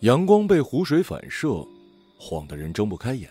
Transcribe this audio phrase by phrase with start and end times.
[0.00, 1.66] 阳光被湖水反射，
[2.18, 3.30] 晃得人睁不开眼。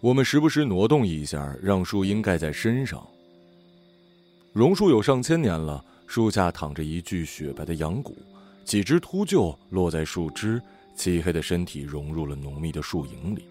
[0.00, 3.04] 我们时不时挪动一下，让树荫盖在身上。
[4.52, 8.16] 榕树有上千年了，树下躺着一具雪白的羊骨，
[8.64, 10.62] 几只秃鹫落在树枝，
[10.94, 13.42] 漆黑的身体融入了浓密的树影里。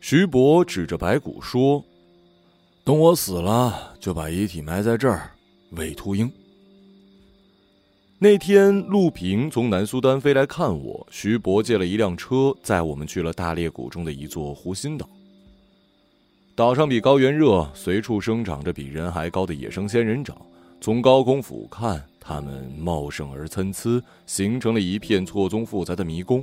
[0.00, 1.84] 徐伯指着白骨说
[2.84, 5.35] ：“等我死了，就把遗体埋在这儿，
[5.72, 6.30] 韦秃鹰。”
[8.18, 11.06] 那天，陆平从南苏丹飞来看我。
[11.10, 15.06] 徐博借了一辆车，载我们去了大裂谷中的一座湖心岛。
[16.54, 20.34] 岛上比高原热，随处生长着比人还高的野生仙人掌。
[20.80, 26.42] 从高空俯瞰，它们茂盛而参差，形成了一片错综复杂的迷宫。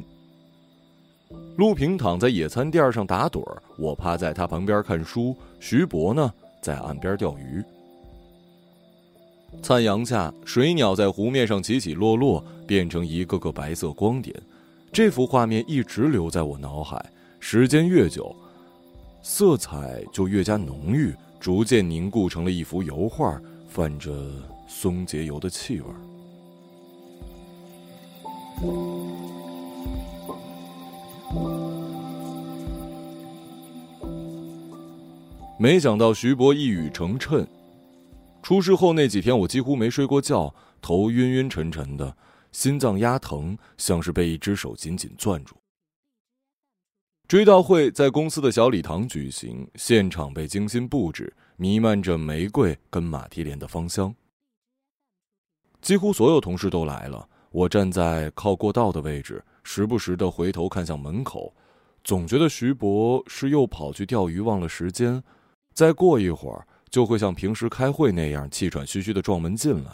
[1.58, 5.36] 陆平躺在野餐垫上打盹儿，我趴在他旁边看书。
[5.60, 7.64] 徐博呢，在岸边钓鱼。
[9.62, 14.36] 灿阳下，水鸟在湖面上起起落落，变成一个个白色光点。
[14.92, 17.04] 这幅画面一直留在我脑海，
[17.40, 18.36] 时间越久，
[19.22, 24.12] 色彩就越加浓郁，逐渐凝固成了一幅油画，泛着
[24.68, 25.88] 松节油的气味。
[35.58, 37.46] 没想到徐博一语成谶。
[38.44, 42.18] 出事后那几天，我几乎没睡过觉，头晕晕沉沉的，
[42.52, 45.56] 心脏压疼，像是被一只手紧紧攥住。
[47.26, 54.14] 追悼会在公司的小礼堂举行，现场被精心布置，弥漫着玫瑰跟马蹄莲的芳香。
[55.82, 61.56] 几乎所有同事都来了，我站在靠过道的位置，时不时的回头看向门口，
[62.04, 65.24] 总觉得徐博是又跑去钓鱼忘了时间，
[65.74, 66.68] 再过一会儿。
[66.94, 69.90] 就会像平时开会那样气喘吁吁的撞门进来。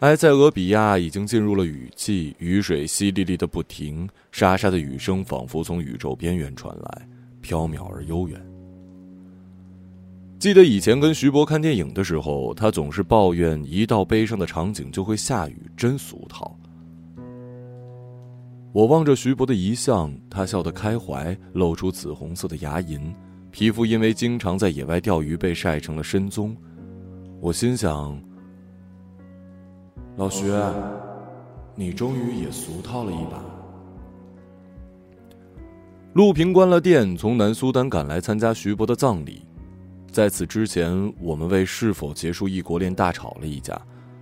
[0.00, 7.08] 埃塞俄比亚已经进入了雨季，雨水淅沥沥的不停，沙沙的雨声仿佛从宇宙边缘传来，
[7.40, 8.38] 飘渺而悠远。
[10.38, 16.54] 记得以前跟徐博看电影的时候，他总是抱怨一到悲伤的场景就会下雨，真俗套。
[18.74, 23.14] 我望着徐博的遗像，他笑得开怀，露出紫红色的牙龈。
[23.52, 26.56] 皮肤因为经常在野外钓鱼被晒成了深棕，
[27.38, 28.18] 我心想：
[30.16, 30.50] 老徐，
[31.74, 33.44] 你终于也俗套了一把。
[36.14, 39.42] 陆平关了店，从南苏丹赶来参加徐博的葬礼。
[40.10, 43.78] 在此之前，我们为是否结束异国恋大吵了一架，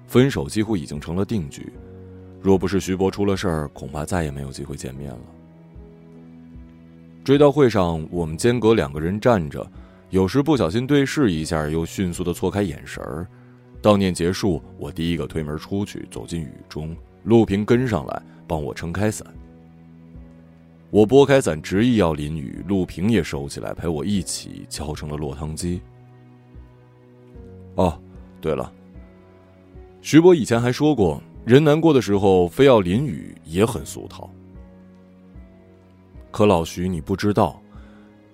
[0.09, 1.73] 分手几乎已经成了定局。
[2.41, 5.21] 若不是徐博出了事儿，恐怕再也没有机会见面了。
[7.31, 9.65] 追悼会上，我们间隔两个人站着，
[10.09, 13.25] 有时不小心对视一下，又迅速的错开眼神儿。
[13.81, 16.93] 悼念结束，我第一个推门出去，走进雨中，
[17.23, 19.25] 陆平跟上来帮我撑开伞。
[20.91, 25.81] 我拨开伞，执意要淋雨，陆平也收起来，陪我一起浇成了落汤鸡。
[27.77, 27.97] 哦，
[28.41, 28.73] 对了，
[30.03, 34.29] 徐博以前还说过，人难过的时候非要淋雨也很俗套。
[36.31, 37.61] 可老徐，你不知道，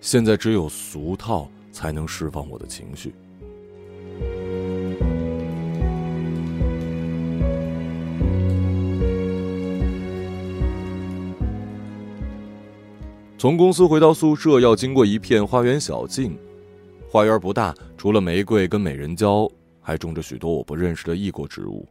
[0.00, 3.14] 现在只有俗套才能释放我的情绪。
[13.38, 16.36] 从公司回到宿舍，要经过一片花园小径，
[17.08, 21.86] 花园不大，除了玫瑰跟美人蕉，还种着许多我不认识的异国植物。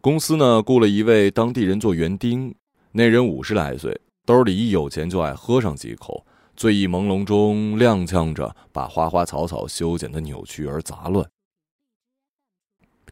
[0.00, 2.54] 公司呢，雇了一位当地人做园丁，
[2.92, 4.00] 那人五十来岁。
[4.28, 11.26] 兜里一有钱就爱喝上几口，醉意朦胧中踉跄着，把花花草草修剪的扭曲而杂乱。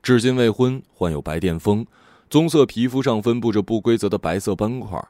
[0.03, 1.87] 至今未婚，患有白癜风，
[2.29, 5.03] 棕色皮肤上分布着不规则的白色斑块。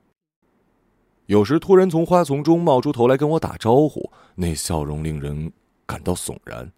[1.26, 5.50] 有时突然从花丛中冒出头来跟我打招呼，那笑容令人
[5.86, 6.70] 感到悚然。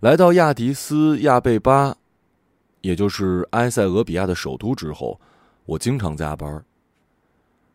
[0.00, 1.98] 来到亚的斯亚贝巴，
[2.80, 5.20] 也就是埃塞俄比亚的首都之后，
[5.66, 6.64] 我经常加班。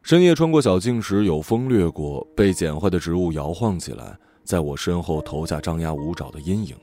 [0.04, 6.76] 深夜穿过小径时，有风掠过，被剪坏的植物摇晃起来，在我身后投下张牙舞爪的阴影。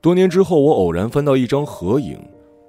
[0.00, 2.24] 多年之后，我偶然翻到一张合影，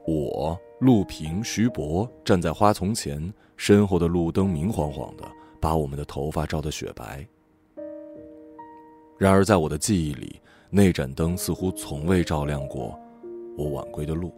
[0.07, 5.23] 我、陆平、徐博站在花丛前，身后的路灯明晃晃的，
[5.61, 7.23] 把我们的头发照得雪白。
[9.19, 10.41] 然而，在我的记忆里，
[10.71, 12.99] 那盏灯似乎从未照亮过
[13.55, 14.33] 我晚归的路。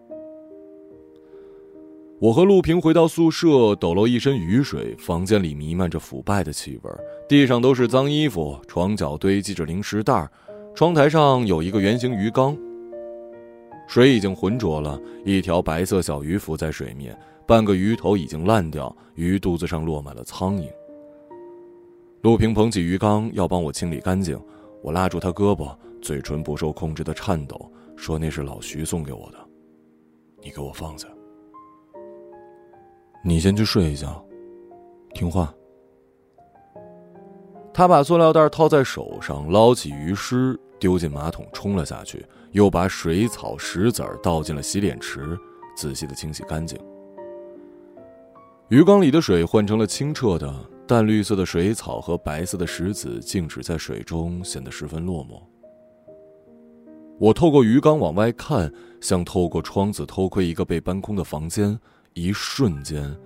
[2.22, 6.92] 我和陆平回到宿舍，抖落一身雨水，房间里弥漫着腐败的气味，
[7.30, 10.30] 地上都是脏衣服，床角堆积着零食袋，
[10.76, 12.58] 窗台上有一个圆形鱼缸，
[13.88, 17.18] 水已经浑浊了，一条白色小鱼浮在水面，
[17.48, 20.68] 半个鱼头已经烂掉，鱼肚子上落满了苍蝇。
[22.22, 24.38] 陆平捧起鱼缸要帮我清理干净，
[24.84, 29.38] 我拉住他胳膊，嘴唇不受控制的颤抖，说那是老徐送给我的，
[30.44, 31.08] 你给我放下。
[33.22, 34.24] 你先去睡一觉，
[35.14, 35.54] 听话。
[37.74, 45.38] 他把塑料袋套在手上，捞起鱼尸丢进马桶冲了下去，又把水草、石子儿倒进了洗脸池，
[45.76, 46.80] 仔细的清洗干净。
[48.70, 50.54] 鱼缸里的水换成了清澈的
[50.88, 55.42] 淡绿色的水草和白色的石子，静止在水中，显得十分落寞。
[57.20, 58.72] 我透过鱼缸往外看，
[59.02, 61.78] 像透过窗子偷窥一个被搬空的房间。
[62.14, 63.18] 一瞬间，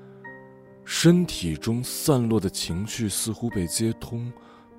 [0.85, 4.31] 身体中散落的情绪似乎被接通，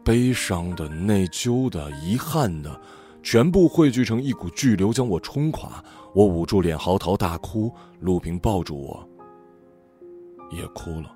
[0.05, 2.81] 悲伤的、内疚的、遗憾的，
[3.23, 5.83] 全部汇聚成一股巨流，将我冲垮。
[6.15, 7.73] 我捂住脸，嚎啕大哭。
[8.01, 9.09] 陆平抱住我，
[10.53, 11.11] 也哭了。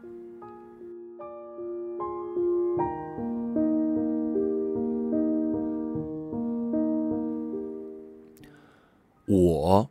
[9.26, 9.88] 我，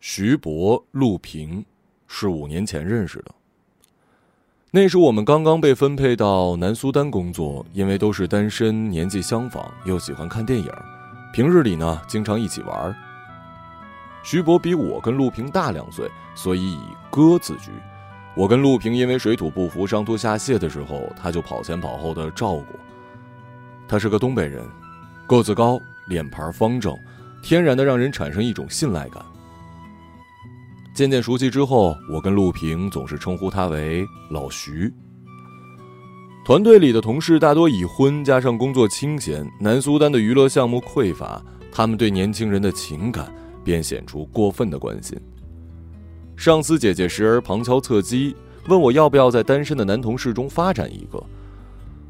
[0.00, 1.64] 徐博，陆平。
[2.08, 3.26] 是五年前认识的。
[4.70, 10.70] 那时我们刚刚被分配到南苏丹工作，因为都是单身，年纪相仿，又喜欢看电影，
[11.32, 12.94] 平日里呢经常一起玩。
[14.22, 17.70] 徐博比我跟陆平大两岁，所以以哥自居。
[18.34, 22.78] 我跟陆平因为水土不服上吐下泻的时候，他就跑前跑后的照顾。
[23.88, 24.62] 他是个东北人，
[25.26, 26.94] 个子高，脸盘方正，
[27.42, 29.24] 天然的让人产生一种信赖感。
[30.98, 34.92] 渐渐熟悉之后，我跟陆平总是称呼他为老徐。
[36.44, 41.40] 团队里的同事大多已婚，加上工作清闲，南苏丹的娱乐项目匮乏，
[41.70, 45.16] 他们对年轻人的情感便显出过分的关心。
[46.36, 48.34] 上司姐姐时而旁敲侧击
[48.66, 51.22] 问我要不要在单身的男同事中发展一个。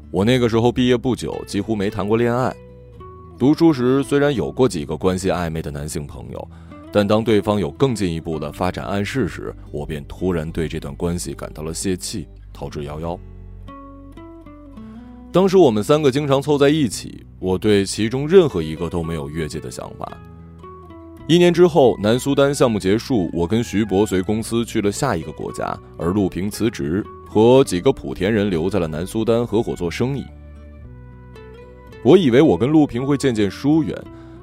[0.09, 2.51] 我那个时候毕业不久，几乎没谈过恋爱。
[3.37, 6.49] 读书时虽然有过几个关系暧昧的男性朋友。
[6.91, 13.17] 但当对方有更进一步的发展暗示时，我便突然对这段关系感到了泄气，逃之夭夭。
[15.31, 20.17] 当时我们三个经常凑在一起，我对其中任何一个都没有越界的想法。
[21.27, 30.25] 一年之后，南苏丹项目结束，我跟徐博随公司去了下一个国家，而陆平辞职，和几个莆田人留在了南苏丹合伙做生意。
[32.01, 33.95] 我以为我跟陆平会渐渐疏远。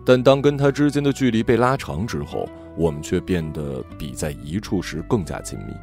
[0.07, 5.75] 但当跟他之间的距离被拉长之后，我们却变得比在一处时更加亲密。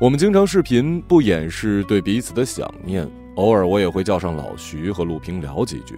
[0.00, 3.08] 我们经常视频，不掩饰对彼此的想念。
[3.36, 5.96] 偶尔我也会叫上老徐和陆平聊几句。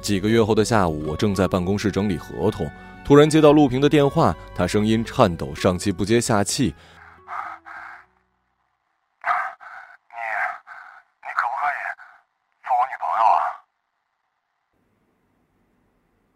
[0.00, 2.66] 几个月后的下午，我正在办公室整理合同，
[3.04, 6.74] 突然接到陆平的电话，他声音颤抖，上气不接下气。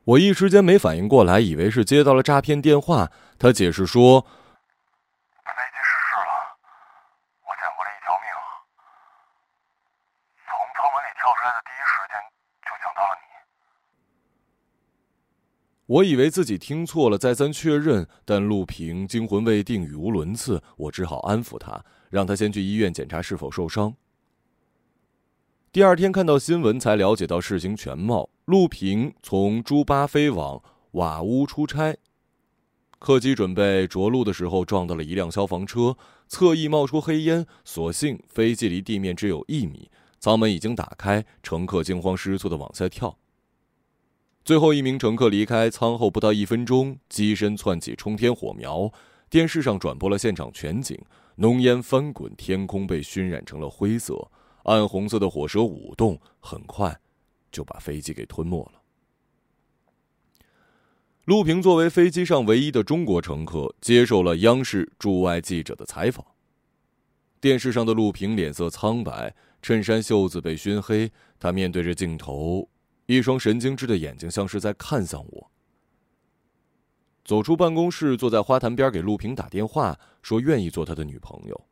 [0.09, 3.13] 我一时间没反应过来，以为是接到了诈骗电话。
[3.39, 4.23] 他解释说
[5.45, 6.33] ：“飞机失事了，
[7.45, 8.25] 我捡回了一条命。
[10.47, 12.17] 从舱门里跳出来的第一时间
[12.65, 13.29] 就想到了你。”
[15.93, 20.63] 我以为自己听错了，再三确认，但陆平惊魂未定，语无伦次。
[20.79, 23.95] 我只好安抚他，让他先去医院检查是否受伤。
[25.79, 28.29] 第二天看到新闻，才了解到事情全貌。
[28.47, 30.61] 陆平从朱巴飞往
[30.95, 31.97] 瓦乌出差，
[32.99, 37.47] 客机准备着陆的时候撞到了一辆消防车，侧翼冒出黑烟。
[37.65, 43.17] 所幸飞机离地面只有一米，舱门已经打开，乘客惊慌失措的往下跳。
[44.45, 48.93] 最后一名乘客离开舱后不到一分钟，机身窜起冲天火苗，
[49.31, 50.99] 电视上转播了现场全景，
[51.37, 54.29] 浓烟翻滚，天空被熏染成了灰色。
[54.69, 57.01] 暗红色的火舌舞动，很快
[57.51, 58.83] 就把飞机给吞没了。
[61.25, 66.25] 陆平作为飞机上唯一的中国乘客，接受了央视驻外记者的采访。
[67.41, 72.69] 电视上的陆平脸色苍白，衬衫袖子被熏黑，他面对着镜头，
[73.07, 75.51] 一双神经质的眼睛像是在看向我。
[77.25, 81.68] 走出办公室，坐在花坛边给陆平打电话，说愿意做他的女朋友。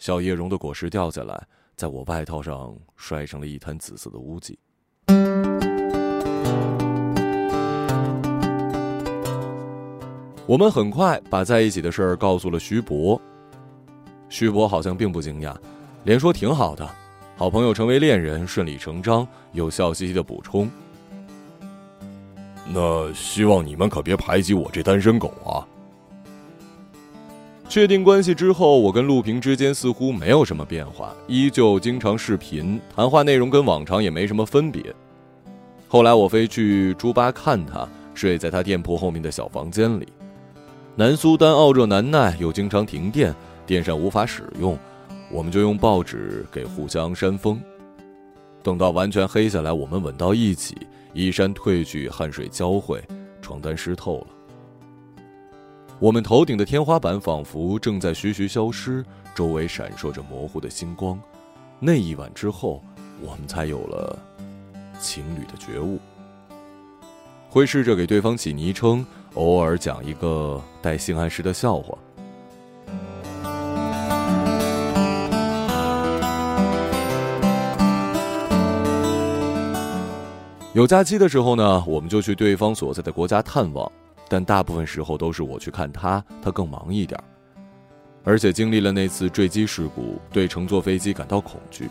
[0.00, 1.38] 小叶榕的果实掉下来，
[1.76, 4.58] 在我外套上摔成了一滩紫色的污迹。
[10.46, 13.20] 我们很快把在一起的事儿告诉了徐博，
[14.30, 15.54] 徐博好像并不惊讶，
[16.04, 16.90] 连说挺好的，
[17.36, 20.66] 好朋友成为恋人，顺理成章，又笑嘻嘻的补充
[22.72, 25.60] ：“那希望你们可别排挤我这单身狗啊。”
[27.70, 34.92] 确定关系之后，我跟陆平之间似乎没有什么变化，依旧经常视频，谈话内容跟往常也没什么分别。
[35.86, 40.08] 后来我飞去朱巴看他，睡在他店铺后面的小房间里。
[40.96, 43.32] 南苏丹傲热难耐，又经常停电，
[43.64, 44.76] 电扇无法使用，
[45.30, 47.62] 我们就用报纸给互相扇风。
[48.64, 50.76] 等到完全黑下来，我们吻到一起，
[51.14, 53.00] 衣衫褪去，汗水交汇，
[53.40, 54.26] 床单湿透了。
[56.00, 59.04] 我们头顶的天花板仿佛正在徐徐消失，
[59.34, 61.20] 周围闪烁着模糊的星光。
[61.78, 62.82] 那一晚之后，
[63.20, 64.18] 我们才有了
[64.98, 65.98] 情侣的觉悟，
[67.50, 69.04] 会试着给对方起昵称，
[69.34, 71.98] 偶尔讲一个带性暗示的笑话。
[80.72, 83.92] 有假期的时候呢，我们就去对方所在的国家探望。
[84.30, 87.20] 但大部分时候都是我去看他，他更忙一点
[88.22, 91.90] 而且经历了那次坠机事故，对乘坐飞机感到恐惧。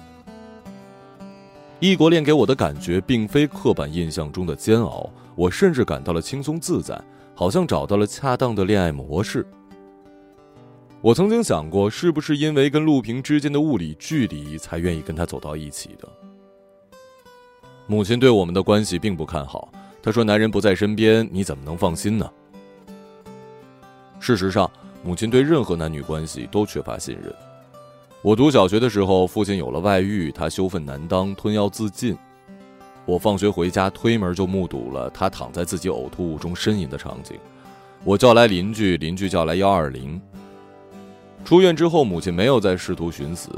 [1.81, 6.98] 异国恋给我的感觉并非刻板印象中的煎熬，我甚至感到了轻松自在，
[7.36, 9.46] 好像找到了恰当的恋爱模式。
[11.01, 16.08] 我曾经想过，是不是因为跟陆平之间的物理距离，才愿意跟他走到一起的。
[17.86, 19.69] 母亲对我们的关系并不看好。
[20.01, 22.29] 他说：“男人不在身边，你怎么能放心呢？”
[24.20, 24.70] 事实上，
[25.03, 27.34] 母亲对任何男女关系都缺乏信任。
[28.22, 32.18] 我读小学的时候，父亲有了外遇，他羞愤难当，吞药自尽。
[33.06, 37.38] 我放学回家，推门就目睹了他躺在自己呕吐物中呻吟的场景。
[38.03, 40.22] 我叫来邻居，邻居叫来幺二零。
[41.44, 43.50] 出院之后，母亲没有再试图寻死，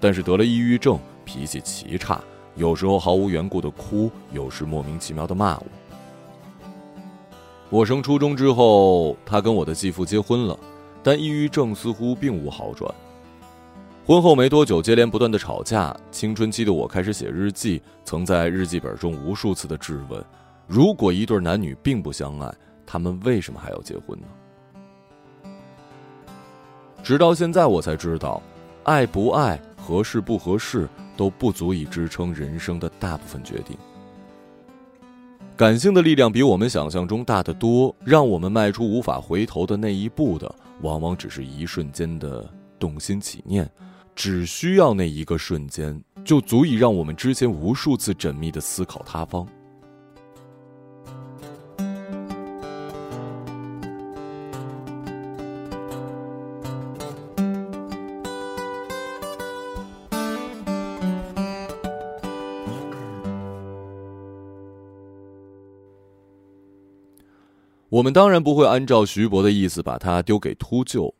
[0.00, 2.20] 但是得了抑郁症，脾气奇差，
[2.56, 5.66] 有时候毫无缘故的哭，有时莫名其妙的骂我。
[7.68, 10.56] 我升初中之后，他跟我的继父结婚了，
[11.02, 12.92] 但抑郁症似乎并无好转。
[14.06, 15.94] 婚后没多久，接连不断的吵架。
[16.12, 20.24] 青春期的我开始写日记，曾在日记本中无数次的质问：
[20.68, 22.54] 如果一对男女并不相爱，
[22.86, 25.50] 他们为什么还要结婚呢？
[27.02, 28.40] 直到现在，我才知道，
[28.84, 33.76] 爱不爱、合适不合适，都不足以支撑人生的大部分决定。
[35.56, 42.46] 感性的力量比我们想象中大得多，让我们迈出无法回头的那一步的，往往只是一瞬间的
[42.78, 43.66] 动心起念，
[44.14, 49.48] 只需要那一个瞬间，就足以让我们之前无数次缜密的思考塌方。
[67.96, 71.14] 我们当然不会按照徐博的意思把他丢给秃鹫，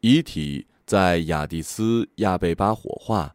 [0.00, 3.34] 遗体在雅蒂斯亚贝巴火化，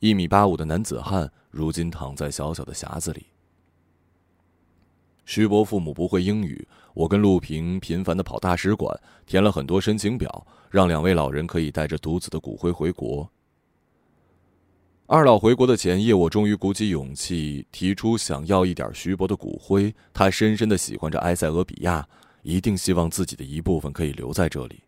[0.00, 3.26] 一米八五的男子汉如今躺在小小的匣子里。
[5.24, 13.30] 徐博父母不会英语，我跟陆平频繁的跑大使馆，填了很多申请表，让两位老人可以带着独子的骨灰回国。
[15.06, 19.94] 二老回国的前夜，我终于鼓起勇气提出想要一点徐博的骨灰。
[20.12, 22.06] 他深深的喜欢着埃塞俄比亚。
[22.44, 24.82] 一定希望自己的一部分可以留在这里。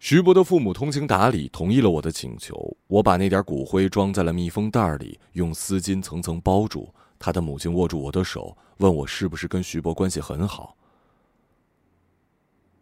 [0.00, 2.76] 徐博的父母通情达理，同意了我的请求。
[2.88, 6.92] 我把那点骨灰装在了密封袋里，用丝巾层层包住。
[7.16, 10.76] 他的母亲握住我的手，问我是不是跟徐博关系很好。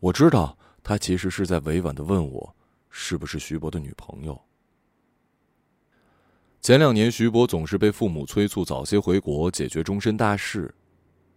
[0.00, 2.56] 我知道他其实是在委婉的问我，
[2.88, 4.40] 是不是徐博的女朋友。
[6.60, 10.74] 前两年，徐博总是被父母催促早些回国解决终身大事。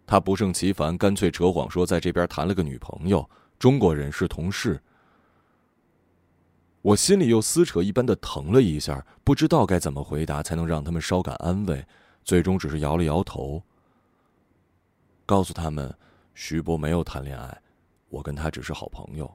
[0.06, 4.82] 他不胜其烦，干脆扯谎说在这边谈了个女朋友，中国人是同事。
[6.82, 11.86] 我心里又撕扯一般的疼了一下，不知道该怎么回答才能让他们稍感安慰，
[12.26, 13.64] 最终只是摇了摇头，
[15.26, 15.96] 告诉他们，
[16.34, 17.62] 徐博没有谈恋爱，
[18.10, 19.32] 我跟他只是好朋友。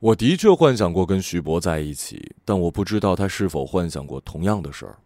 [0.00, 4.98] 我的确幻想过跟徐博在一起，但我不知道他是否幻想过同样的事儿。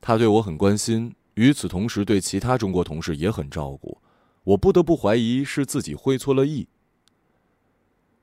[0.00, 1.14] 他对我很关心。
[1.34, 3.98] 与此同时，对其他中国同事也很照顾，
[4.42, 6.66] 我不得不怀疑是自己会错了意。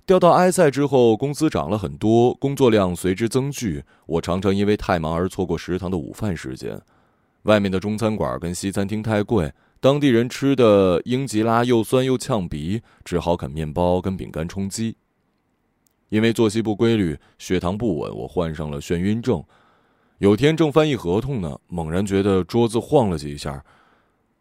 [0.05, 3.85] 调到埃塞之后，工资涨了很多，工作量随之增剧。
[4.05, 6.81] 我常常因为太忙而错过食堂的午饭时间，
[7.43, 14.97] 外面的中餐馆跟西餐厅太贵，当地人吃的英吉拉又酸又呛鼻，只好啃面包跟饼干充饥。
[16.15, 19.43] 因为作息不规律，血糖不稳，我患上了眩晕症。
[20.19, 23.61] 有天正翻译合同呢，猛然觉得桌子晃了几下，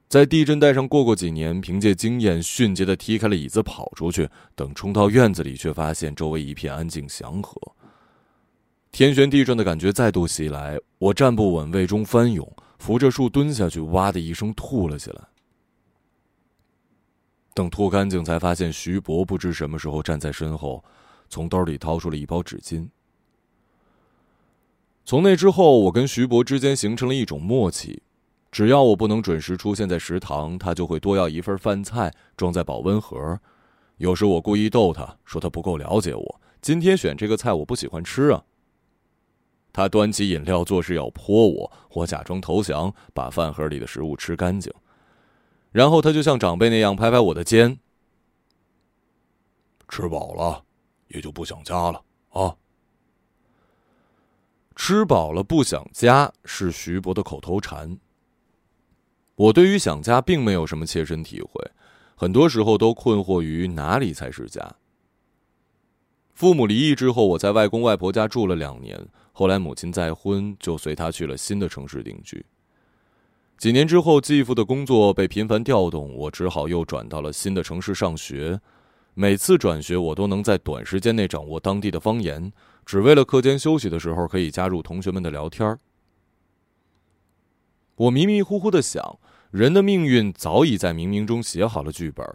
[0.09, 4.29] 在地震带上过过几年，凭借经验迅捷的踢开了椅子跑出去。
[4.55, 7.61] 等冲到院子里，却发现周围一片安静祥和。
[8.93, 15.21] 天旋地转的感觉再度袭来，我站不稳，胃中翻涌，扶着树蹲下去，哇的一声吐了起来。
[17.53, 20.85] 等吐干净，才发现徐博不知什么时候站在身后，
[21.35, 22.89] 从兜里掏出了一包纸巾。
[25.05, 28.05] 从那之后，我跟徐博之间形成了一种默契：
[28.53, 33.41] 只要我不能准时出现在食堂，他就会多要一份饭菜，装在保温盒。
[33.97, 38.45] 有时我故意逗他说他不够了解我，今天选这个菜我不喜欢吃啊。
[39.73, 44.73] 他端起饮料做事要泼我，我假装投降，把饭盒里的食物吃干净，
[45.73, 47.81] 然后他就像长辈那样拍拍我的肩
[49.91, 50.63] ：“吃饱了，
[51.15, 52.55] 也就不想家了啊。”
[54.77, 57.97] 吃饱了不想家是徐博的口头禅。
[59.37, 61.71] 我对于想家并没有什么切身体会，
[62.17, 64.75] 很多时候都困惑于哪里才是家。
[66.33, 72.45] 父母离异之后，我在外公外婆家住了两年，后来母亲再婚，就随他去了新的城市定居。
[73.57, 78.61] 几年之后，继父的工作被频繁调动，我只好又转到了新的城市上学。
[79.15, 82.53] 每次转学，我都能在短时间内掌握当地的方言。
[82.85, 85.79] 只为了课间休息的时候可以加入同学们的聊天
[87.95, 89.19] 我迷迷糊糊的想，
[89.51, 92.27] 人的命运早已在冥冥中写好了剧本。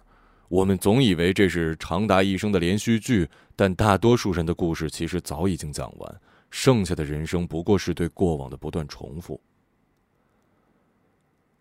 [0.47, 9.39] 我们总以为这是长达一生的连续剧，但大多数人的故事其实早已经讲完，剩下的人生不过是对过往的不断重复。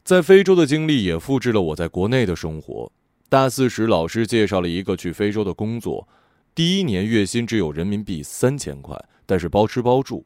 [0.05, 2.91] 在非洲的经历也复制了我在国内的生活。
[3.29, 6.09] 大四时，老师介绍了一个去非洲的工作。
[6.55, 10.25] 第一年月薪只有人民币三千块，但是包吃包住。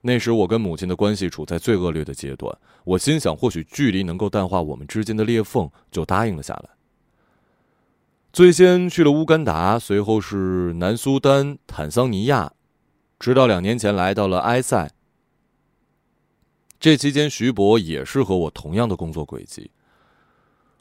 [0.00, 6.70] 那时我跟母亲的关系处在最恶劣的阶段，我心想或许距离能够淡化我们之间的裂缝，就答应了下来。
[8.32, 12.54] 最先去了乌干达，随后是南苏丹、坦桑尼亚，
[13.18, 14.90] 直到两年前来到了埃塞。
[16.78, 19.70] 这期间，徐博也是和我同样的工作轨迹。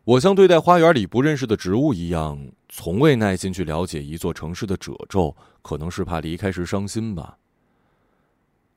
[0.10, 2.36] 我像对待花园里不认识的植物一样，
[2.68, 5.36] 从未耐心去了解一座城市的褶皱。
[5.62, 7.38] 可能是怕离开时伤心吧，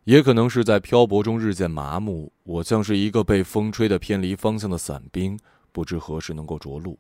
[0.05, 2.31] 也可能是在漂泊中日渐麻木。
[2.43, 5.39] 我像是一个被风吹得偏离方向的伞兵，
[5.73, 6.99] 不知何时能够着陆。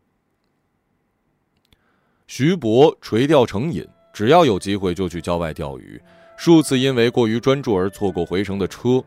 [2.26, 6.00] 徐博垂钓成瘾，只要有机会就去郊外钓鱼，
[6.38, 9.04] 数次因为过于专注而错过回程的车。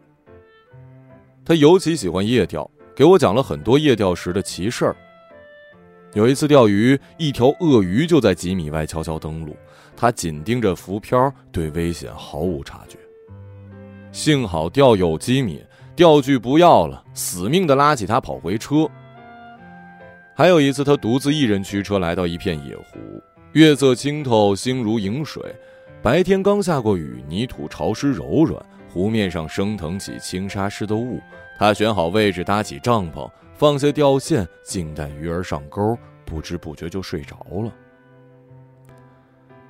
[1.44, 4.96] 他尤其喜欢夜钓，给我讲了很多夜钓时的奇事儿。
[6.16, 9.54] 有一次钓鱼，一条鳄鱼就在几米外悄悄登陆，
[9.98, 12.98] 他紧盯着浮漂，对危险毫无察觉。
[14.14, 15.62] 幸好钓友机敏，
[15.94, 18.90] 钓具不要了，死命的拉起他跑回车。
[20.34, 22.98] 还有一次，他独自一人驱车来到一片野湖，
[23.52, 25.44] 月色清透，星如饮水。
[26.02, 31.20] 白天刚下过雨，泥土潮湿柔软，湖面上升腾起轻纱似的雾。
[31.60, 33.30] 他选好位置，搭起帐篷。
[33.56, 37.74] 放下钓线，静待鱼儿上钩，不知不觉就睡着了。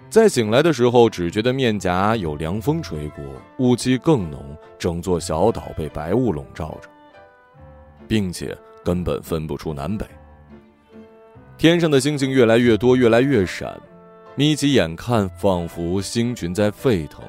[0.10, 3.24] 在醒来的时候，只觉得面颊有凉风吹过，
[3.60, 6.90] 雾气更浓，整座小岛被白雾笼罩着，
[8.08, 10.06] 并且根本分不出南北。
[11.58, 13.80] 天上的星星越来越多，越来越闪，
[14.36, 17.24] 眯起眼看，仿佛星群在沸腾。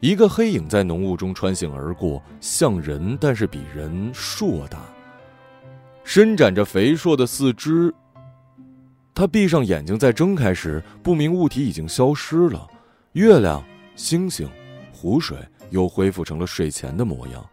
[0.00, 4.78] 一个黑影在浓雾中穿行而过，像人，但是比人硕大。
[6.04, 7.92] 伸展着肥硕的四肢。
[9.14, 12.68] 他闭上眼睛，再睁开时，不明物体已经消失了，
[13.12, 13.64] 月亮、
[13.96, 14.48] 星星、
[14.92, 15.36] 湖水
[15.70, 17.44] 又恢复成了睡前的模样。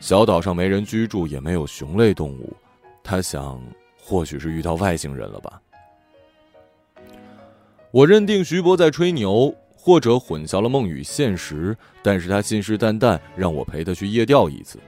[0.00, 2.54] 小岛上没人居住，也没有熊类动物。
[3.02, 3.60] 他想，
[4.00, 5.60] 或许是遇到外星人了吧。
[7.90, 14.78] 我认定徐博在吹牛，或者混淆了梦与现实，但是他信誓旦旦让我陪他去夜钓一次。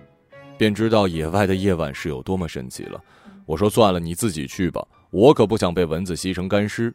[0.60, 3.02] 便知道野外的夜晚是有多么神奇了。
[3.46, 6.94] 我说：“算了，你自己去吧，我可不想被蚊子吸成干尸。”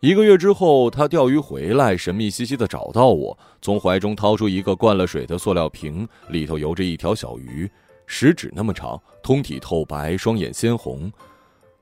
[0.00, 7.66] 一个月之后，他钓鱼回来，神秘兮兮的找到我，从怀中掏出一个灌了水的塑料瓶，里头游着一条小鱼，
[8.06, 11.10] 食指那么长，通体透白，双眼鲜红。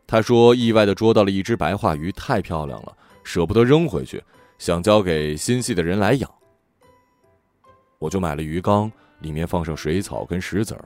[0.07, 4.23] 他说：“意外的捉到了一只白化鱼，太漂亮了，舍不得扔回去，
[4.57, 6.31] 想交给心细的人来养。”
[7.99, 8.89] 我就买了鱼缸。
[9.25, 10.85] 里面放上水草跟石子儿，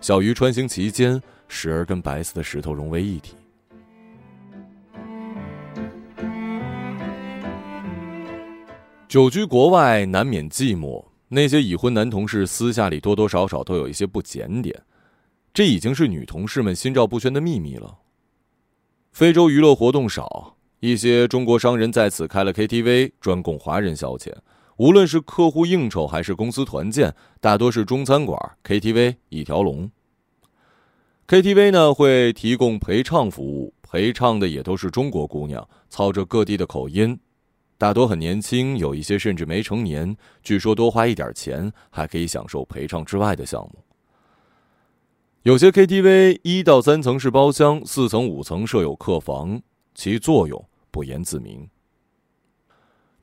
[0.00, 3.34] 小鱼穿行其间，时而跟白色的石头融为一体。
[9.06, 14.74] 久居国外难免寂寞，那些已婚男同事私下里多多少少都有一些不检点，
[15.52, 17.98] 这已经是女同事们心照不宣的秘密了。
[19.12, 24.32] 非洲娱乐活动少，一些中国商人在此开了 KTV，专供华人消遣。
[24.76, 29.90] 无论是客户应酬还是公司团建，大多是中餐馆、KTV 一条龙。
[31.28, 37.18] KTV 呢会提供陪唱服务，陪唱的也都是中国姑娘，操着各地的口音，
[37.78, 40.14] 大多很年轻，有一些甚至没成年。
[40.42, 43.78] 据说多花一点钱，还可以享受陪唱之外的项目。
[45.44, 49.62] 有些 KTV 一到三层是包厢，四层五层设有客房，
[49.94, 51.68] 其作用不言自明。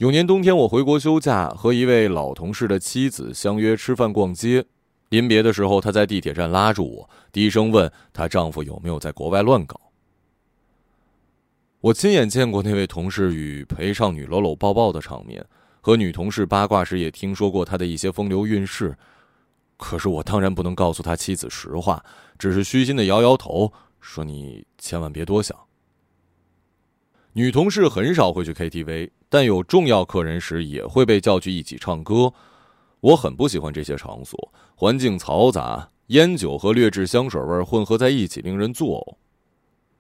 [0.02, 4.66] 有年冬天，我回国休假，和一位老同事的妻子相约吃饭逛街。
[5.10, 9.80] 临别的时候，她在地铁站拉住我，低声问她丈夫有没有在国外乱搞。
[11.82, 15.46] 我亲眼见过那位同事与陪唱女搂搂抱抱的场面，
[15.82, 18.98] 和女同事八卦时也听说过他的一些风流韵事。
[19.78, 22.04] 可是我当然不能告诉他妻子实话，
[22.40, 25.56] 只是虚心的摇摇头，说：“你千万别多想。”
[27.34, 29.12] 女同事很少会去 KTV。
[29.32, 32.34] 但有重要客人时，也会被叫去一起唱歌。
[33.00, 39.16] 我很不喜欢这些场所，环境嘈杂，烟酒和劣质香水味混合在一起，令人作呕。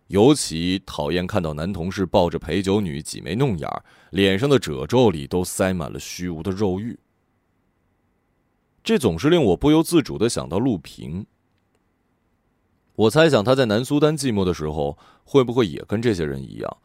[0.08, 3.70] 尤其讨厌看到男同事抱着陪酒女挤眉弄眼，
[4.10, 7.00] 脸上的褶皱里都塞满了虚无的肉欲。
[8.84, 11.26] 这总是令我不由自主的想到陆平。
[12.96, 16.78] 我猜想他在南苏丹寂寞的时候，会不会也跟这些人一样？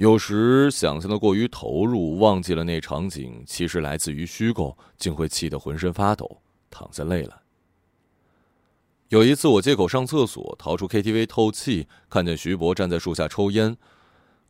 [0.00, 7.36] 有时想象的过于投入，忘记了那场景其实来自于虚构，竟会气得浑身发抖，淌下泪来。
[9.10, 13.76] 有一次，我借口上厕所，逃出 KTV 透气，看见徐博站在树下抽烟。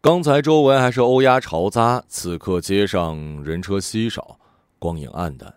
[0.01, 4.39] 刚才周围还是欧鸦嘈杂，此刻街上人车稀少，
[4.79, 5.53] 光影暗淡。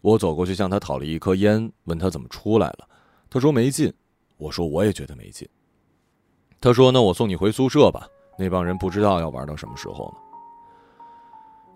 [0.00, 2.88] 我走过去向他讨了一颗烟，问他怎么出来了。
[3.28, 3.92] 他说没劲。
[4.36, 5.48] 我说我也觉得没劲。
[6.60, 8.08] 他说那我送你回宿舍吧。
[8.40, 10.20] 那帮人不知道要玩到什么时候呢。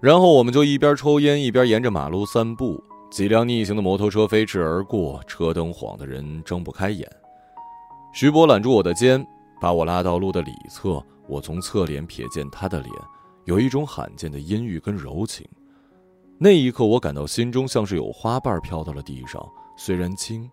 [0.00, 7.06] 然后我们就一边抽烟一边沿着马路散步，几辆逆行的摩托车飞驰而过，车灯晃得人睁不开眼。
[8.14, 9.26] 徐博揽住我的肩，
[9.60, 12.90] 把我拉到路的里侧，我从侧脸瞥见他的脸，
[13.44, 15.46] 有一种罕见的阴郁跟柔情。
[16.38, 19.46] 那一刻，我感到心中像是有花瓣飘到了地上，
[19.76, 20.50] 虽然轻，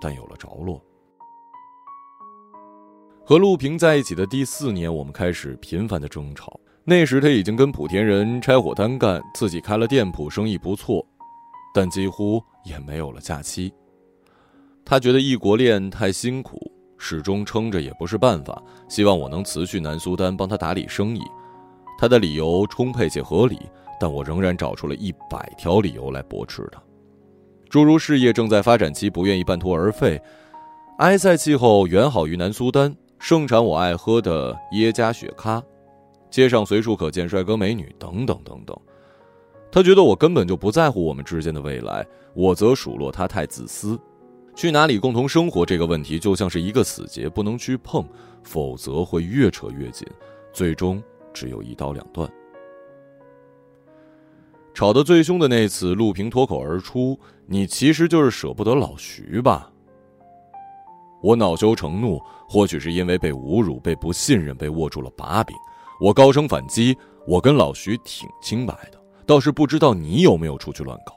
[0.00, 0.80] 但有了着落。
[3.26, 6.60] 和陆平在一起的第四年，我们开始频繁的争吵。
[6.84, 11.02] 那时他已经跟莆田人拆伙单干，自己开了店铺，生意不错，
[11.74, 13.72] 但几乎也没有了假期。
[14.84, 21.22] 他觉得异国恋太辛苦，始终撑着也不是办法，希望我能辞去南苏丹，帮他打理生意。
[21.98, 23.58] 他的理由充沛且合理，
[23.98, 26.78] 但我仍然找出了一百条理由来驳斥他，
[27.70, 30.18] 诸如事业正在发展期，不愿意半途而废；
[30.98, 32.94] 埃塞气候远好于南苏丹。
[33.24, 35.64] 盛产我爱喝的耶加雪咖，
[36.30, 38.78] 街上随处可见帅哥美女，等等等等。
[39.72, 43.98] 他觉得我根本就不在乎我们之间的未来，我则数落他太自私。
[44.54, 48.06] 去哪里共同生活这个问题就像是一个死结，不能去碰，
[48.42, 50.06] 否则会越扯越紧，
[50.52, 52.30] 最终只有一刀两断。
[54.74, 59.70] 吵得最凶的那次，陆平脱口而出：“你其实就是舍不得老徐吧？”
[61.24, 65.56] 我恼羞成怒，或许是因为被侮辱、被不信任、被握住了把柄，
[65.98, 66.94] 我高声反击
[67.26, 71.14] ：“我跟老徐挺清白的，倒是不知道你有没有出去乱搞。”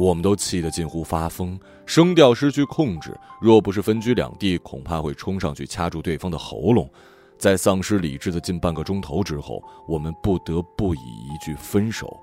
[0.00, 3.14] 我们都气得近乎发疯，声调失去控制。
[3.38, 6.88] 若不是分居两地，恐怕会冲上去掐住对方的喉咙。
[7.36, 12.18] 在丧失理智的近半个钟头之后，我们不得不以一句“分手”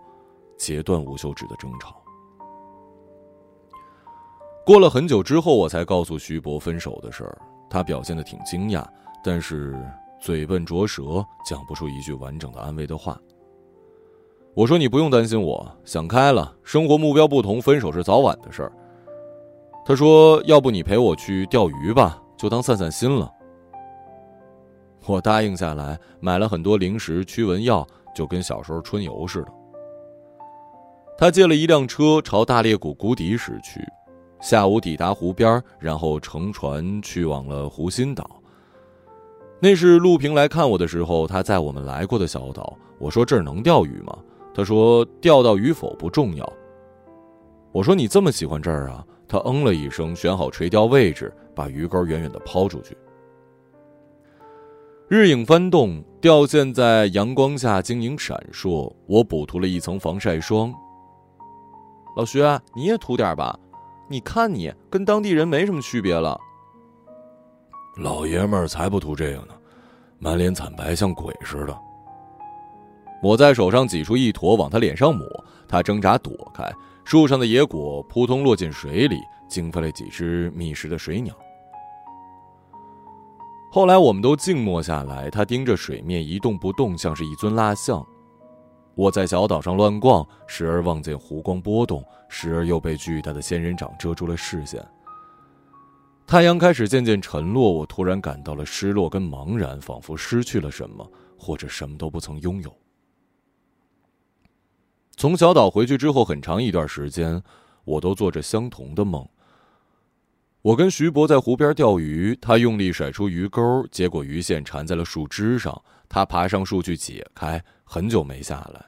[0.58, 2.02] 截断无休止的争吵。
[4.68, 7.38] 过了很久之后，我才告诉徐博分手的事儿。
[7.70, 8.84] 他表现的挺惊讶，
[9.24, 9.74] 但是
[10.20, 13.18] 嘴笨拙舌，讲不出一句完整的安慰的话。
[14.54, 18.74] 我说：“你不用担心，我想开了，生活目标不同，分手是早晚的事儿。”
[19.88, 23.32] 他说：“要不你陪我去钓鱼吧，就当散散心了。”
[25.08, 29.48] 我答应下来，买了很多零食、驱蚊药，就跟小时候春游似的。
[31.18, 33.80] 他借了一辆车，朝大裂谷谷底驶去。
[34.40, 38.42] 下午抵达湖边，然后乘船去往了湖心岛。
[39.60, 42.78] 那是陆平来看我的时候，他在我们来过的小岛。
[43.00, 44.18] 我说：“这儿能钓鱼吗？”
[44.54, 46.54] 他说：“钓到与否不重要。”
[47.72, 52.96] 我说：“你这么喜欢这儿啊？”他嗯了一声，选好垂钓位置，把鱼钩远远的抛出去。
[55.10, 58.92] 日影翻动，吊线在阳光下晶莹闪烁。
[59.06, 60.74] 我补涂了一层防晒霜。
[62.16, 62.42] 老徐，
[62.76, 63.58] 你也涂点吧，
[64.10, 66.40] 你看你跟当地人没什么区别了。
[67.98, 69.54] 老爷们儿才不图这个呢，
[70.20, 71.78] 满脸惨白像鬼似的。
[73.22, 75.26] 我在手上挤出一坨往他脸上抹，
[75.68, 76.72] 他挣扎躲开。
[77.04, 79.18] 树上的野果扑通落进水里，
[79.48, 81.34] 惊飞了几只觅食的水鸟。
[83.72, 88.06] 后来我们都静默下来，他盯着水面一动不动，像是一尊蜡像。
[88.94, 94.86] 我在小岛上乱逛，时而望见湖光波动，时而又被巨大的仙人掌遮住了视线。
[96.26, 102.78] 太阳开始渐渐沉落，我突然感到了失落跟茫然，仿佛失去了什么，或者什么都不曾拥有。
[105.16, 107.42] 从小岛回去之后，很长一段时间，
[107.86, 109.28] 我都做着相同的梦。
[110.62, 115.82] 我跟徐博在湖边钓鱼，他用力甩出鱼钩，结果鱼线缠在了树枝上。
[116.10, 118.86] 他爬上树去解开，很久没下来。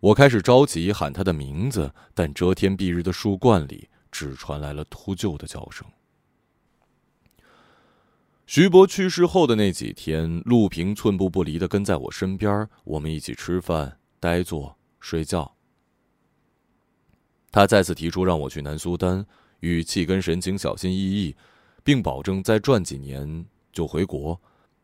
[0.00, 5.86] 我开始着急喊他的名字，但遮天蔽日的树冠里只传来了秃鹫的叫声。
[8.46, 15.56] 徐博去世后的那几天，陆平寸步不离的跟在我身边，我们一起吃饭、呆坐、睡觉。
[17.50, 19.26] 他再次提出让我去南苏丹。
[19.60, 21.34] 语气跟神情小心翼翼，
[21.82, 24.38] 并保证再转几年就回国，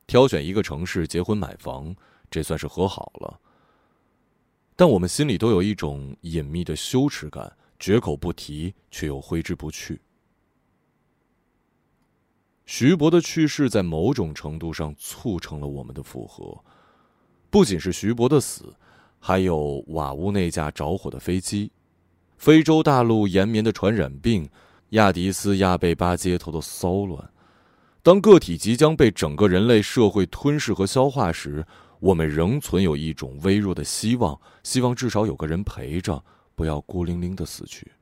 [0.06, 1.94] 挑选一个城市结婚买房，
[2.30, 3.38] 这算是和好了。
[4.74, 10.00] 但我们心里都有一种隐秘的羞耻感，绝口不提，却又挥之不去。
[12.64, 16.64] 徐博的去世在某种程度上促成了我们的复合，
[17.50, 18.74] 不仅是徐博的死，
[19.18, 21.70] 还有瓦屋那架着火的飞机。
[22.38, 24.48] 非洲大陆延绵的传染病，
[24.90, 27.30] 亚迪斯亚贝巴街头的骚乱，
[28.02, 31.66] 当个体即将被整个人类社会吞噬和消化时，
[32.02, 36.20] 我们仍存有一种微弱的希望，希望至少有个人陪着，
[36.56, 37.92] 不要孤零零的死去。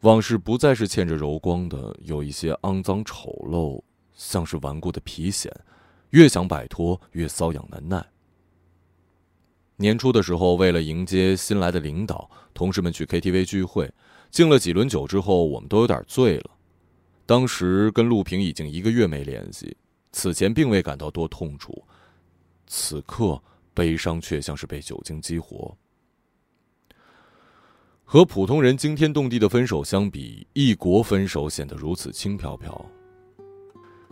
[0.00, 5.50] 往事不再是嵌着柔光的，有一些肮脏丑陋，像是顽固的皮癣，
[6.10, 8.06] 越想摆脱，越瘙痒难耐。
[9.76, 13.90] 年初的时候，为了迎接新来的领导，同事们去 KTV 聚会，
[14.30, 16.50] 敬了几轮酒之后，我们都有点醉了。
[17.24, 19.74] 当时跟陆平已经一个月没联系，
[20.14, 21.84] 此前并未感到多痛楚，
[22.68, 23.42] 此刻
[23.74, 25.76] 悲伤却像是被酒精激活。
[28.04, 32.86] 和普通人惊天动地的分手相比，异国分手显得如此轻飘飘。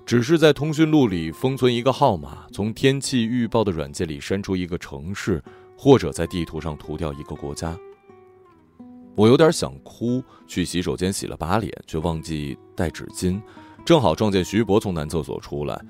[0.05, 5.41] 只是在通讯录里封存一个号码，从天气预报的软件里删除一个城市，
[5.79, 7.79] 或者在地图上涂掉一个国家。
[9.15, 13.41] 我有点想哭，去洗手间洗了把脸，却忘记带纸巾，
[13.85, 15.81] 正好撞见徐博从男厕所出来。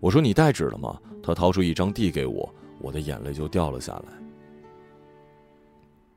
[0.00, 4.04] 我说：“你带纸了吗？”他掏出一张递给我，我的眼泪就掉了下来。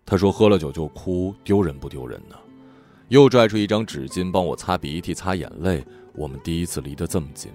[0.06, 2.36] 他说：“喝了酒就哭，丢人不丢人呢？”
[3.10, 5.84] 又拽出一张纸巾帮我擦鼻涕、擦眼泪。
[6.14, 7.52] 我们第一次离得这么近。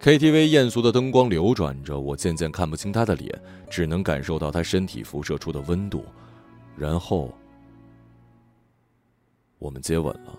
[0.00, 6.04] KTV 艳俗的灯光流转着，我渐渐看不清他的脸，只能感受到他身体辐射出的温度。
[6.76, 7.32] 然后，
[9.58, 10.38] 我们接吻了，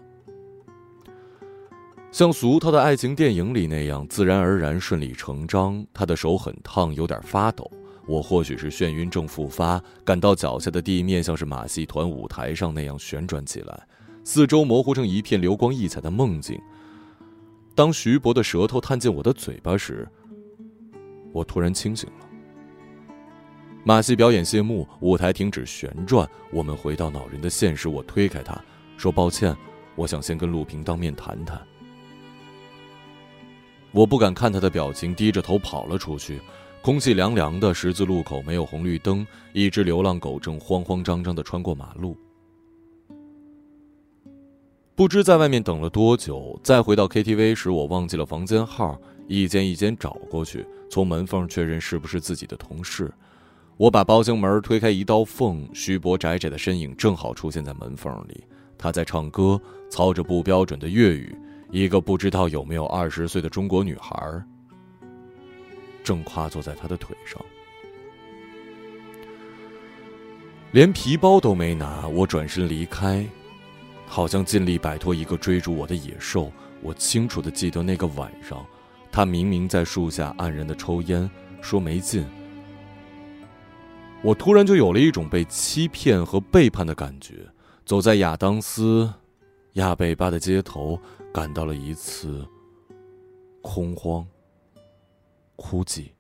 [2.14, 5.84] 像俗套的爱情电影里那样自然而然、顺理成章。
[5.92, 7.70] 他的手很烫，有点发抖。
[8.06, 13.88] 我或许是眩晕症复发，感到脚下的地面像是马戏团舞台上那样旋转起来。
[14.24, 16.62] 四周模糊成一片流光溢彩的梦境。
[17.74, 20.08] 当徐博的舌头探进我的嘴巴时，
[21.32, 22.28] 我突然清醒了。
[23.84, 27.90] 马戏表演谢幕，舞台停止旋转，我们回到恼人的现实。
[27.90, 28.56] 我推开他，
[28.98, 29.58] 说：“抱歉，
[29.96, 31.60] 我想先跟陆平当面谈谈。”
[33.94, 36.42] 我不敢看他的表情，低着头跑了出去。
[36.82, 42.18] 空气凉凉的，十字路口没有红绿灯，一只流浪狗正慌慌张张的穿过马路。
[44.96, 53.14] 不知在外面等了多久，再回到 KTV 时，我忘记了房间号，一间一间找过去，从门缝确认是不是自己的同事。
[53.78, 58.44] 我把包厢门推开一道缝，徐博窄窄的身影正好出现在门缝里。
[58.78, 61.36] 他在唱歌，操着不标准的粤语。
[61.74, 64.16] 一个不知道有没有二十岁的中国女孩，
[66.04, 67.44] 正跨坐在他的腿上，
[70.72, 72.08] 连皮包都没拿。
[72.08, 73.28] 我转身离开。
[74.06, 76.52] 好像尽力摆脱一个追逐我的野兽。
[76.84, 78.64] 我清楚的记得那个晚上，
[79.12, 81.28] 他明明在树下黯然的抽烟，
[81.60, 82.24] 说没劲。
[84.22, 87.34] 我突然就有了一种被欺骗和背叛的感觉。
[87.84, 89.12] 走在亚当斯、
[89.74, 91.00] 亚贝巴的街头，
[91.34, 92.46] 感到了一次
[93.62, 94.28] 空荒、
[95.56, 96.12] 枯寂。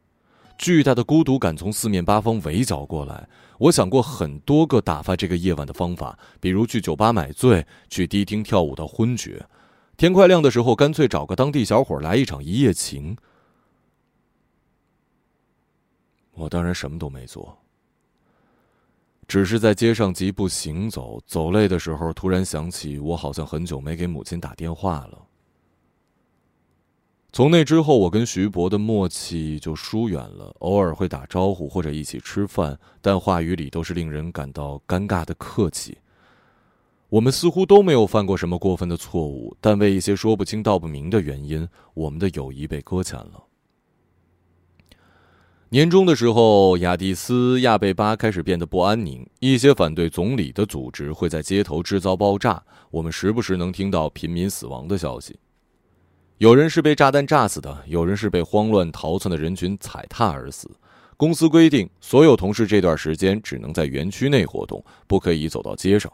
[0.58, 3.28] 巨大的孤独感从四面八方围剿过来。
[3.60, 9.46] 我想过很多个打发这个夜晚的方法，比如去酒吧买醉，去迪厅跳舞到昏厥，
[9.98, 13.18] 天快亮的时候干脆找个当地小伙来一场一夜情。
[16.32, 17.62] 我当然什么都没做，
[19.34, 25.26] 只是在街上疾步行走，走累的时候突然想起，我好像很久没给母亲打电话了。
[27.32, 30.56] 从那之后，我跟徐博的默契就疏远了。
[30.60, 35.98] 偶尔会打招呼或者一起吃饭，但话语里都是令人感到尴尬的客气。
[37.10, 43.43] 我们似乎都没有犯过什么过分的错误，但为一些说不清道不明的原因，我们的友谊被搁浅了。
[45.74, 55.36] 年终的时候，亚蒂斯亚贝巴开始变得不安宁，一些反对总理的组织会在街头制造爆炸，我们时不时能听到平民死亡的消息。
[56.38, 60.70] 有人是被炸弹炸死的，有人是被慌乱逃窜的人群踩踏而死。
[61.18, 66.14] 公司规定，所有同事这段时间只能在园区内活动，不可以走到街上。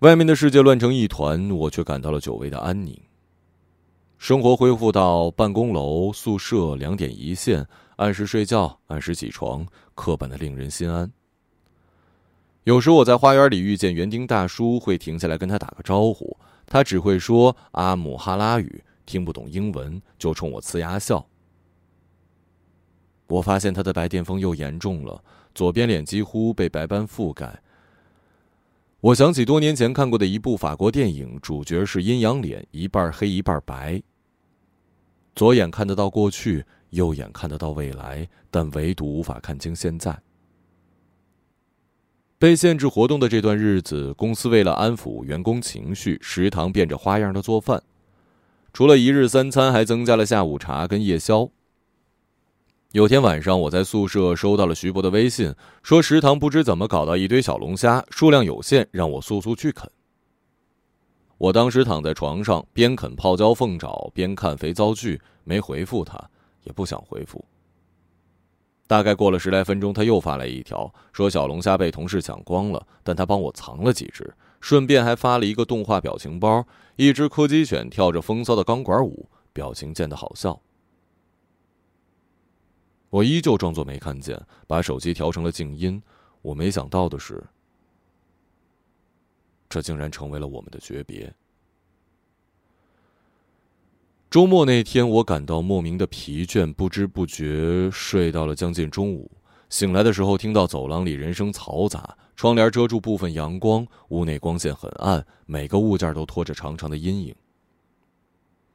[0.00, 3.00] 外面的世界乱成一团，我却感到了久违的安宁。
[4.20, 11.10] 生活恢复到办公楼、宿舍两点一线，按时睡觉，按时起床，刻板的令人心安。
[12.64, 16.36] 有时我在花园里遇见园丁大叔，会停下来跟他打个招呼。
[16.66, 21.26] 他只会说阿姆哈拉语，听不懂英文，就冲我呲牙笑。
[23.26, 27.62] 我发现他的白癜风又严重了，左边脸几乎被白斑覆盖。
[29.00, 34.00] 我想起多年前看过的一部法国电影，主角是阴阳脸，一半黑一半白。
[35.34, 40.20] 左眼看得到过去，右眼看得到未来，但唯独无法看清现在。
[42.38, 47.82] 被限制活动的这段日子，公司为了安抚员工情绪，食堂变着花样的做饭。
[48.72, 51.50] 除了一日三餐，还增加了下午茶跟夜宵。
[52.92, 59.90] 有天晚上，我在宿舍收到了徐博的微信，说食堂不知怎么搞到一堆小龙虾，数量有限，让我速速去啃。
[61.40, 66.22] 我当时躺在床上，边啃泡椒凤爪，边看肥皂剧，没回复他，
[66.64, 67.42] 也不想回复。
[68.86, 76.62] 大概过了十来分钟，他又发来一条，说小龙虾被同事抢光了，但他帮我藏了几只，顺便还发了一个动画表情包，
[76.96, 80.60] 一只柯基犬跳着风骚的钢管舞，表情贱得好笑。
[83.08, 86.02] 我依旧装作没看见，把手机调成了静音。
[86.42, 87.42] 我没想到的是，
[89.70, 91.32] 这竟然成为了我们的诀别。
[94.28, 99.30] 周末那天，我感到莫名的疲倦，不知不觉睡到了将近中午。
[99.68, 107.34] 醒来的时候，听到走廊里人声嘈杂，窗帘遮住部分阳光，屋内光线很暗，每个物件都拖着长长的阴影。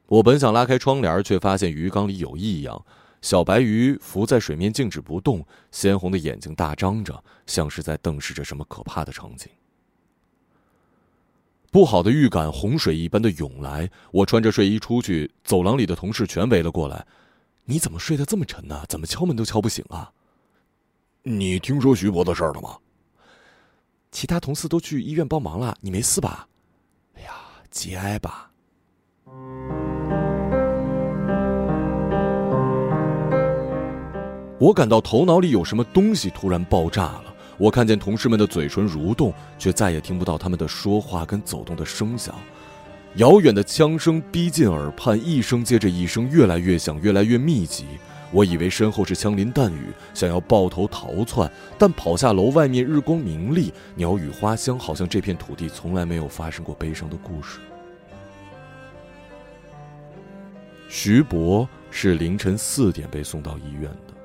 [0.06, 2.82] 我本想拉开窗帘，却发现鱼缸里有异样，
[3.20, 9.50] 小白鱼浮在水面静止不动，鲜红的眼睛大张着，像是在瞪视着什么可怕的场景。
[11.70, 17.04] 不好的预感洪水一般的涌来，我穿着睡衣出去，走廊里的同事全围了过来。
[17.64, 18.82] 你怎么睡得这么沉呢？
[18.88, 20.10] 怎么敲门都敲不醒啊？
[21.22, 22.76] 你听说徐博的事儿了吗？
[24.12, 26.46] 其他同事都去医院帮忙了，你没事吧？
[27.14, 27.32] 哎呀，
[27.70, 28.50] 节哀吧。
[34.58, 37.25] 我感到头脑里有什么东西突然爆炸了。
[37.58, 42.34] 我看见同事们的嘴唇蠕动，却再也听不到他们的说话跟走动的声响。
[43.16, 47.86] 遥远的枪声逼近耳畔，一声接着一声，越来越响，越来越密集。
[48.30, 57.58] 我以为身后是枪林弹雨，想要抱头逃窜，但跑下楼，外面日光明丽，鸟语花香，好像这片土地从来没有发生过悲伤的故事。
[60.88, 64.15] 徐博是凌晨四点被送到医院的。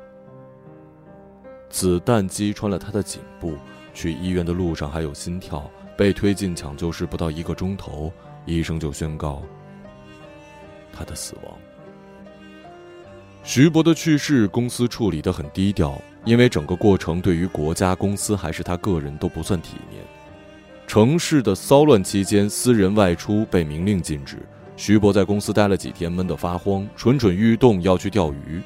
[1.72, 3.56] 子弹击穿了他的颈部，
[3.94, 5.68] 去医院的路上还有心跳。
[5.98, 8.12] 被推进抢救室不到一个钟头，
[8.46, 9.44] 医生就宣告
[10.92, 11.54] 他的死亡。
[13.44, 20.02] 徐博的去世，公司处理的很低调，因为整个过程对于国家、公司还是他个人都不算体面。
[20.88, 24.38] 城市的骚乱期间，私人外出被明令禁止。
[24.76, 28.62] 徐博在公司待了几天，闷得发慌，蠢蠢欲动，要去钓鱼。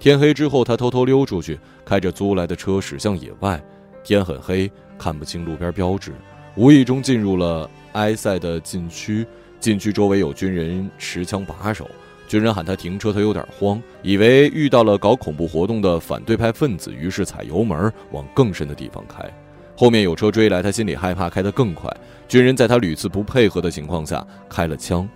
[0.00, 3.62] 天黑之后，他偷偷溜出去，开着租来的车驶向野外。
[4.02, 6.14] 天很黑，看不清路边标志，
[6.56, 9.26] 无意中进入了埃塞的禁区。
[9.60, 11.86] 禁区周围有军人持枪把守，
[12.26, 19.22] 军人喊他停车，他有点慌，以为遇到了搞恐怖活动的反对派分子，于是踩油门往更深的地方开。
[19.76, 21.94] 后面有车追来，他心里害怕，开得更快。
[22.26, 25.06] 军人在他屡次不配合的情况下开了枪。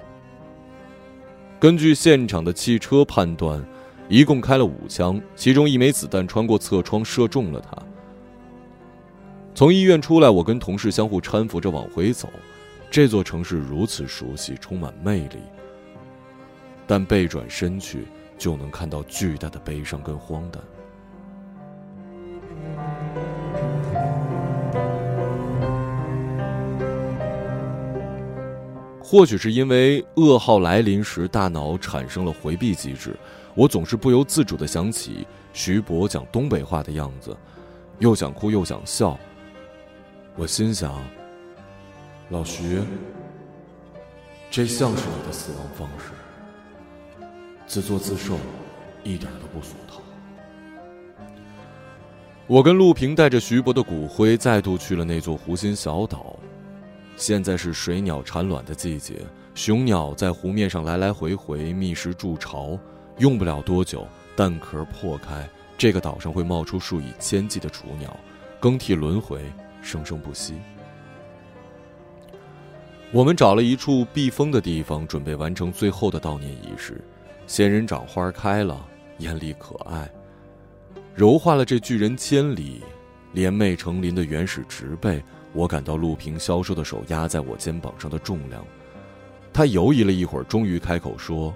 [1.58, 3.64] 根据现场的汽车判断，
[4.08, 7.76] 一共开了五枪，其中一枚子弹穿过侧窗射中了他。
[9.54, 12.28] 从医院出来，我跟同事相互搀扶着往回走。
[12.90, 15.38] 这座城市如此熟悉，充满魅力，
[16.86, 20.62] 但背转身去，就能看到巨大的悲伤跟荒诞。
[29.02, 33.16] 或许是因为噩耗来临时，大脑产生了回避机制，
[33.54, 37.36] 我总是不由自主的想起徐博讲东北话的样子，
[38.00, 39.18] 又想哭又想笑。
[40.36, 41.00] 我心想：
[42.30, 42.80] 老徐，
[44.50, 46.10] 这像是你的死亡方式，
[47.66, 48.36] 自作自受，
[49.04, 50.00] 一点都不俗套。
[52.46, 56.36] 我跟陆平带着徐博的骨灰，再度去了那座湖心小岛。
[57.16, 59.22] 现在是水鸟产卵的季节，
[59.54, 62.76] 雄鸟在湖面上来来回回觅食筑巢。
[63.18, 65.48] 用不了多久，蛋壳破开，
[65.78, 68.16] 这个岛上会冒出数以千计的雏鸟，
[68.58, 69.40] 更替轮回，
[69.82, 70.54] 生生不息。
[73.12, 77.00] 我们找了一处避风的地方，准备完成最后的悼念仪式。
[77.46, 78.84] 仙人掌花开了，
[79.18, 80.10] 艳丽可爱，
[81.14, 82.82] 柔化了这拒人千里、
[83.32, 85.22] 联袂成林的原始植被。
[85.52, 88.66] 我感到陆平消瘦的手压在我肩膀上的重量，
[89.52, 91.54] 他犹疑了一会儿，终于开口说：“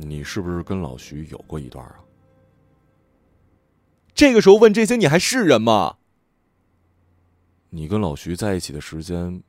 [0.00, 1.96] 你是不是跟老徐有过一段啊？”
[4.14, 5.96] 这个时候问这些，你还是人吗？
[7.70, 9.42] 你跟老徐在一起的时间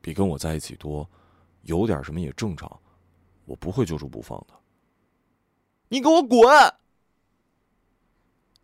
[0.00, 1.08] 比跟我在一起多，
[1.62, 2.80] 有点什么也正常，
[3.44, 4.54] 我不会揪住不放的。
[5.88, 6.40] 你给我滚！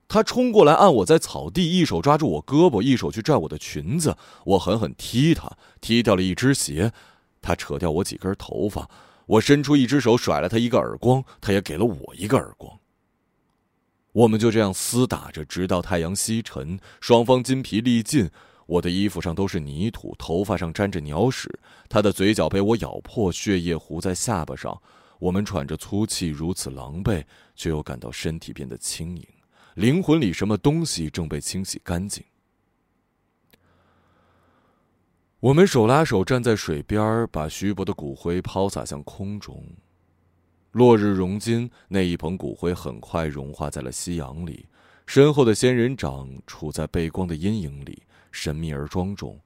[0.08, 4.16] 他冲过来，按我在草地，一手抓住我胳膊，一手去拽我的裙子。
[4.44, 5.50] 我狠狠踢他，
[5.80, 6.92] 踢掉了一只鞋。
[7.42, 8.88] 他扯掉我几根头发。
[9.26, 11.22] 我伸出一只手，甩了他一个耳光。
[11.40, 12.78] 他也给了我一个耳光。
[14.12, 18.30] 我们就这样厮打着，直到太阳西沉，双方筋疲力尽。
[18.66, 21.48] 我的衣服上都是泥土，头发上沾着鸟屎。
[21.88, 24.80] 他的嘴角被我咬破，血液糊在下巴上。
[25.18, 27.24] 我们喘着粗气，如此狼狈，
[27.54, 29.26] 却又感到身体变得轻盈。
[29.74, 32.24] 灵魂里什么东西正被清洗干净？
[35.46, 39.64] 我们手拉手站在水边，把徐伯的骨灰抛洒向空中。
[40.72, 44.66] 落日融金，那一捧骨灰很快融化在了夕阳里。
[45.06, 49.38] 身后的仙人掌处在背光的阴影里，神秘而庄重。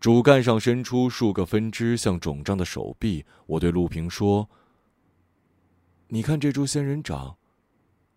[0.00, 3.24] 主干上伸出数个分支，像肿胀的手臂。
[3.46, 4.50] 我对陆平说
[6.10, 7.36] ：“你看这株仙人掌。”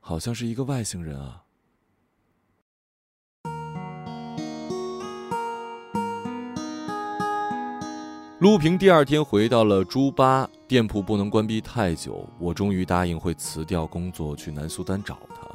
[0.01, 1.43] 好像是一个外星人啊！
[8.39, 12.23] 陆平第二天回到了朱巴店铺，不能关闭太久。
[12.37, 15.47] 我终于答应会辞掉工作去南苏丹找他。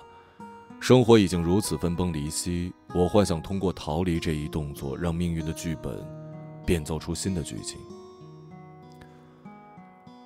[0.80, 5.96] 生活已经如此分崩离析，我幻想通过逃离这一动作，让命运的剧本
[6.66, 7.78] 变奏出新的剧情。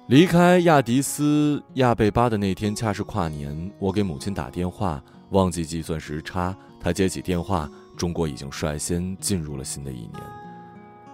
[0.08, 3.70] 离开亚迪斯亚贝巴的那天，恰是跨年。
[3.78, 6.56] 我给母亲打电话，忘记计算时差。
[6.80, 10.45] 她接起电话，中国已经率先进入了新的一年。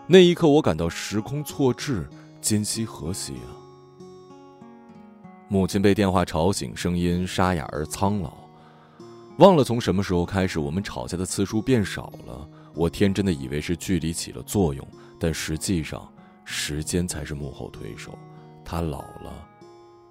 [0.07, 2.09] 那一刻，我感到时空错置，
[2.41, 3.55] 今夕何夕啊！
[5.49, 8.33] 母亲被电话吵醒，声音沙哑而苍老。
[9.39, 12.49] 忘了从什么时候开始，我们吵架的次数变少了。
[12.75, 14.87] 我天真的以为是距离起了作用，
[15.21, 16.07] 但实际上，
[16.45, 18.19] 时间才是幕后推手。
[18.65, 19.47] 他老了，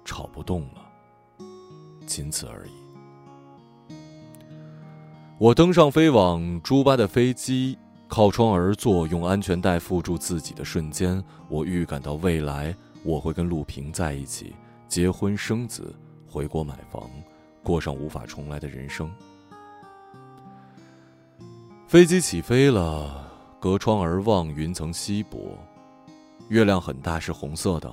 [0.04, 1.46] 吵不动了，
[2.06, 2.70] 仅此而已。
[5.38, 7.76] 我登上飞往朱巴的飞机，
[8.12, 14.54] 靠窗而坐，用安全带缚住自己的瞬间，我预感到未来我会跟陆平在一起，
[14.86, 15.94] 结婚生子，
[16.28, 17.08] 回国买房，
[17.62, 19.10] 过上无法重来的人生。
[21.86, 25.56] 飞机起飞了，隔窗而望，云层稀薄，
[26.48, 27.90] 月亮很大，是红色的。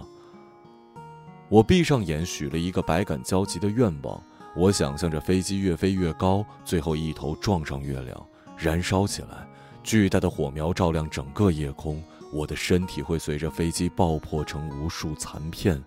[1.47, 4.21] 我闭上眼，许了一个百感交集的愿望。
[4.53, 9.47] 我想象着飞机越飞越高，最后一头撞上月亮，燃烧起来，
[9.83, 12.03] 巨大的火苗照亮整个夜空。
[12.31, 15.83] 我的身体会随着飞机爆破成无数残片，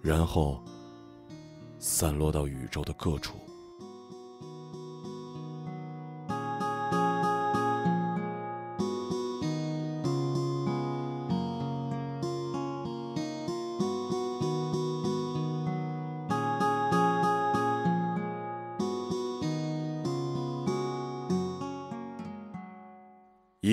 [0.00, 0.64] 然后
[1.78, 3.36] 散落到宇宙的各处。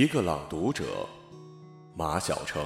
[0.09, 1.07] 一个朗读者，
[1.95, 2.65] 马晓成。